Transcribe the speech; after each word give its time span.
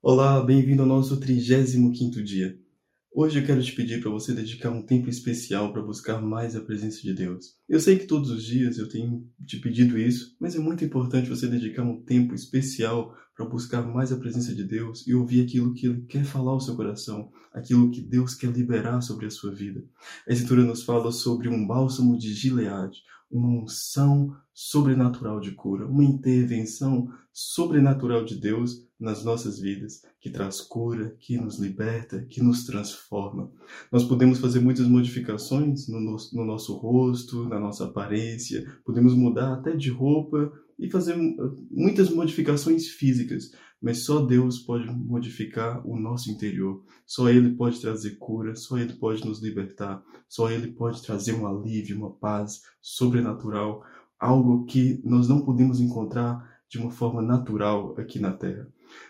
Olá, 0.00 0.40
bem-vindo 0.40 0.82
ao 0.82 0.88
nosso 0.88 1.18
35º 1.18 2.22
dia. 2.22 2.56
Hoje 3.12 3.40
eu 3.40 3.44
quero 3.44 3.60
te 3.60 3.72
pedir 3.72 4.00
para 4.00 4.12
você 4.12 4.32
dedicar 4.32 4.70
um 4.70 4.80
tempo 4.80 5.10
especial 5.10 5.72
para 5.72 5.82
buscar 5.82 6.22
mais 6.22 6.54
a 6.54 6.60
presença 6.60 7.02
de 7.02 7.12
Deus. 7.12 7.56
Eu 7.68 7.80
sei 7.80 7.98
que 7.98 8.06
todos 8.06 8.30
os 8.30 8.44
dias 8.44 8.78
eu 8.78 8.88
tenho 8.88 9.28
te 9.44 9.58
pedido 9.58 9.98
isso, 9.98 10.36
mas 10.38 10.54
é 10.54 10.60
muito 10.60 10.84
importante 10.84 11.28
você 11.28 11.48
dedicar 11.48 11.82
um 11.82 12.00
tempo 12.00 12.32
especial 12.32 13.12
para 13.34 13.44
buscar 13.44 13.82
mais 13.82 14.12
a 14.12 14.16
presença 14.16 14.54
de 14.54 14.62
Deus 14.62 15.04
e 15.04 15.16
ouvir 15.16 15.42
aquilo 15.42 15.74
que 15.74 15.88
Ele 15.88 16.02
quer 16.02 16.24
falar 16.24 16.52
ao 16.52 16.60
seu 16.60 16.76
coração, 16.76 17.32
aquilo 17.52 17.90
que 17.90 18.00
Deus 18.00 18.36
quer 18.36 18.52
liberar 18.52 19.00
sobre 19.00 19.26
a 19.26 19.30
sua 19.30 19.52
vida. 19.52 19.84
A 20.28 20.32
Escritura 20.32 20.62
nos 20.62 20.84
fala 20.84 21.10
sobre 21.10 21.48
um 21.48 21.66
bálsamo 21.66 22.16
de 22.16 22.32
Gileade, 22.32 23.02
uma 23.30 23.62
unção 23.62 24.34
sobrenatural 24.54 25.40
de 25.40 25.52
cura, 25.52 25.86
uma 25.86 26.04
intervenção 26.04 27.08
sobrenatural 27.32 28.24
de 28.24 28.36
Deus 28.36 28.86
nas 28.98 29.24
nossas 29.24 29.60
vidas, 29.60 30.02
que 30.20 30.30
traz 30.30 30.60
cura, 30.60 31.14
que 31.20 31.36
nos 31.36 31.58
liberta, 31.58 32.24
que 32.24 32.42
nos 32.42 32.64
transforma. 32.64 33.50
Nós 33.92 34.02
podemos 34.02 34.38
fazer 34.38 34.60
muitas 34.60 34.86
modificações 34.86 35.86
no 35.88 36.00
nosso, 36.00 36.34
no 36.34 36.44
nosso 36.44 36.74
rosto, 36.74 37.48
na 37.48 37.60
nossa 37.60 37.84
aparência, 37.84 38.64
podemos 38.84 39.14
mudar 39.14 39.54
até 39.54 39.76
de 39.76 39.90
roupa 39.90 40.52
e 40.78 40.88
fazer 40.88 41.16
muitas 41.70 42.08
modificações 42.10 42.86
físicas, 42.88 43.50
mas 43.80 44.04
só 44.04 44.24
Deus 44.24 44.58
pode 44.58 44.86
modificar 44.86 45.84
o 45.86 45.98
nosso 45.98 46.30
interior. 46.30 46.84
Só 47.06 47.28
Ele 47.28 47.54
pode 47.54 47.80
trazer 47.80 48.16
cura, 48.16 48.54
só 48.54 48.78
Ele 48.78 48.92
pode 48.92 49.24
nos 49.24 49.42
libertar, 49.42 50.02
só 50.28 50.50
Ele 50.50 50.68
pode 50.68 51.02
trazer 51.02 51.32
um 51.34 51.46
alívio, 51.46 51.96
uma 51.96 52.12
paz 52.12 52.62
sobrenatural, 52.80 53.84
algo 54.18 54.64
que 54.66 55.00
nós 55.04 55.28
não 55.28 55.44
podemos 55.44 55.80
encontrar 55.80 56.58
de 56.68 56.78
uma 56.78 56.90
forma 56.90 57.22
natural 57.22 57.94
aqui 57.98 58.18
na 58.18 58.32
Terra. 58.32 58.68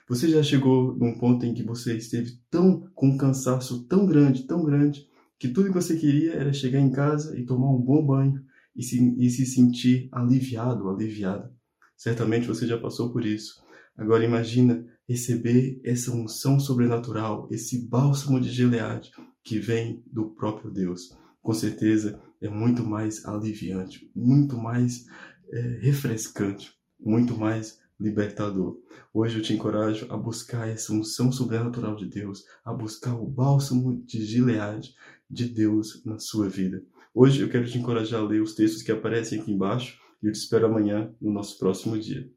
Você 0.09 0.29
já 0.29 0.43
chegou 0.43 0.97
num 0.97 1.19
ponto 1.19 1.45
em 1.45 1.55
que 1.55 1.63
você 1.63 1.97
esteve 1.97 2.39
tão 2.51 2.89
com 2.95 3.09
um 3.09 3.17
cansaço 3.17 3.85
tão 3.85 4.07
grande, 4.07 4.47
tão 4.47 4.65
grande, 4.65 5.07
que 5.39 5.49
tudo 5.49 5.69
que 5.69 5.75
você 5.75 5.97
queria 5.97 6.33
era 6.33 6.53
chegar 6.53 6.81
em 6.81 6.91
casa 6.91 7.39
e 7.39 7.45
tomar 7.45 7.71
um 7.71 7.81
bom 7.81 8.05
banho 8.05 8.45
e 8.75 8.83
se, 8.83 9.15
e 9.19 9.31
se 9.31 9.47
sentir 9.47 10.09
aliviado, 10.13 10.89
aliviada. 10.89 11.53
Certamente 11.99 12.47
você 12.47 12.65
já 12.65 12.79
passou 12.79 13.11
por 13.13 13.27
isso. 13.27 13.61
Agora 13.97 14.25
imagina 14.25 14.87
receber 15.09 15.81
essa 15.85 16.13
unção 16.13 16.61
sobrenatural, 16.61 17.49
esse 17.51 17.89
bálsamo 17.89 18.41
de 18.41 18.49
Gileade 18.49 19.11
que 19.43 19.59
vem 19.59 20.05
do 20.07 20.31
próprio 20.31 20.71
Deus. 20.71 21.11
Com 21.43 21.53
certeza 21.53 22.23
é 22.41 22.49
muito 22.49 22.85
mais 22.85 23.25
aliviante, 23.25 24.09
muito 24.15 24.57
mais 24.57 25.07
é, 25.51 25.61
refrescante, 25.81 26.73
muito 27.01 27.37
mais 27.37 27.81
libertador. 27.99 28.79
Hoje 29.13 29.39
eu 29.39 29.43
te 29.43 29.53
encorajo 29.53 30.07
a 30.09 30.17
buscar 30.17 30.69
essa 30.69 30.93
unção 30.93 31.33
sobrenatural 31.33 31.97
de 31.97 32.07
Deus, 32.07 32.45
a 32.65 32.73
buscar 32.73 33.17
o 33.17 33.27
bálsamo 33.27 34.01
de 34.07 34.25
Gileade 34.25 34.95
de 35.29 35.47
Deus 35.49 36.01
na 36.05 36.21
sua 36.21 36.49
vida. 36.49 36.81
Hoje 37.13 37.41
eu 37.41 37.49
quero 37.49 37.67
te 37.67 37.77
encorajar 37.77 38.21
a 38.21 38.25
ler 38.25 38.41
os 38.41 38.55
textos 38.55 38.83
que 38.83 38.93
aparecem 38.93 39.41
aqui 39.41 39.51
embaixo 39.51 39.99
e 40.23 40.27
eu 40.27 40.33
te 40.33 40.37
espero 40.37 40.67
amanhã 40.67 41.15
no 41.21 41.33
nosso 41.33 41.59
próximo 41.59 41.99
dia. 41.99 42.29